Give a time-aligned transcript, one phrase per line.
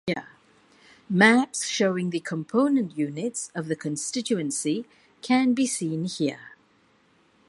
[1.11, 4.87] Maps showing the component units of the constituency
[5.21, 6.55] can be seen here.